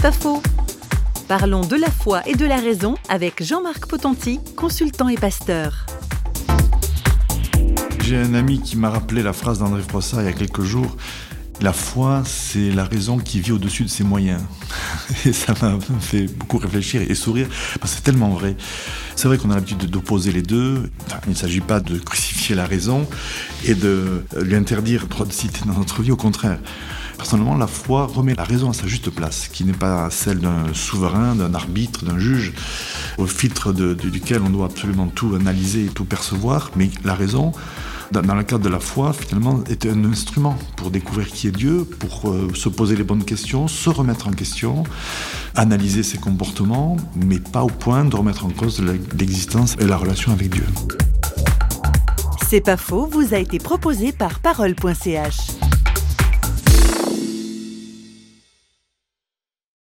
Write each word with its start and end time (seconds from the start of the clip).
Pas 0.00 0.10
faux. 0.10 0.42
Parlons 1.28 1.60
de 1.60 1.76
la 1.76 1.90
foi 1.90 2.22
et 2.26 2.34
de 2.34 2.46
la 2.46 2.56
raison 2.56 2.94
avec 3.08 3.42
Jean-Marc 3.42 3.86
Potenti, 3.86 4.40
consultant 4.56 5.08
et 5.08 5.16
pasteur. 5.16 5.86
J'ai 8.00 8.16
un 8.16 8.34
ami 8.34 8.60
qui 8.60 8.76
m'a 8.76 8.90
rappelé 8.90 9.22
la 9.22 9.32
phrase 9.32 9.58
d'André 9.58 9.82
Froissart 9.82 10.22
il 10.22 10.26
y 10.26 10.28
a 10.28 10.32
quelques 10.32 10.62
jours. 10.62 10.96
La 11.62 11.72
foi, 11.72 12.24
c'est 12.26 12.72
la 12.72 12.84
raison 12.84 13.18
qui 13.18 13.38
vit 13.38 13.52
au-dessus 13.52 13.84
de 13.84 13.88
ses 13.88 14.02
moyens. 14.02 14.40
Et 15.24 15.32
ça 15.32 15.54
m'a 15.62 15.78
fait 16.00 16.26
beaucoup 16.26 16.58
réfléchir 16.58 17.02
et 17.02 17.14
sourire, 17.14 17.46
parce 17.78 17.92
que 17.92 17.98
c'est 17.98 18.02
tellement 18.02 18.30
vrai. 18.30 18.56
C'est 19.14 19.28
vrai 19.28 19.38
qu'on 19.38 19.50
a 19.52 19.54
l'habitude 19.54 19.88
d'opposer 19.88 20.32
les 20.32 20.42
deux. 20.42 20.90
il 21.26 21.30
ne 21.30 21.34
s'agit 21.36 21.60
pas 21.60 21.78
de 21.78 21.98
crucifier 21.98 22.56
la 22.56 22.66
raison 22.66 23.06
et 23.64 23.76
de 23.76 24.24
lui 24.40 24.56
interdire 24.56 25.06
droit 25.06 25.24
de 25.24 25.32
citer 25.32 25.60
dans 25.64 25.78
notre 25.78 26.02
vie, 26.02 26.10
au 26.10 26.16
contraire. 26.16 26.58
Personnellement, 27.16 27.56
la 27.56 27.68
foi 27.68 28.06
remet 28.06 28.34
la 28.34 28.42
raison 28.42 28.70
à 28.70 28.72
sa 28.72 28.88
juste 28.88 29.10
place, 29.10 29.46
qui 29.46 29.64
n'est 29.64 29.72
pas 29.72 30.10
celle 30.10 30.40
d'un 30.40 30.74
souverain, 30.74 31.36
d'un 31.36 31.54
arbitre, 31.54 32.04
d'un 32.04 32.18
juge, 32.18 32.54
au 33.18 33.26
filtre 33.28 33.72
duquel 33.72 34.42
on 34.44 34.50
doit 34.50 34.66
absolument 34.66 35.06
tout 35.06 35.32
analyser 35.36 35.84
et 35.84 35.88
tout 35.90 36.04
percevoir, 36.04 36.72
mais 36.74 36.90
la 37.04 37.14
raison, 37.14 37.52
dans 38.20 38.34
le 38.34 38.42
cadre 38.42 38.64
de 38.64 38.68
la 38.68 38.80
foi, 38.80 39.12
finalement, 39.12 39.64
est 39.70 39.86
un 39.86 40.04
instrument 40.04 40.56
pour 40.76 40.90
découvrir 40.90 41.28
qui 41.28 41.48
est 41.48 41.52
Dieu, 41.52 41.84
pour 41.84 42.30
euh, 42.30 42.50
se 42.54 42.68
poser 42.68 42.96
les 42.96 43.04
bonnes 43.04 43.24
questions, 43.24 43.68
se 43.68 43.88
remettre 43.88 44.28
en 44.28 44.32
question, 44.32 44.84
analyser 45.54 46.02
ses 46.02 46.18
comportements, 46.18 46.96
mais 47.16 47.38
pas 47.38 47.62
au 47.62 47.68
point 47.68 48.04
de 48.04 48.14
remettre 48.14 48.44
en 48.44 48.50
cause 48.50 48.82
l'existence 49.18 49.76
et 49.80 49.86
la 49.86 49.96
relation 49.96 50.32
avec 50.32 50.50
Dieu. 50.50 50.66
C'est 52.48 52.60
pas 52.60 52.76
faux, 52.76 53.06
vous 53.06 53.32
a 53.32 53.38
été 53.38 53.58
proposé 53.58 54.12
par 54.12 54.40
parole.ch. 54.40 55.61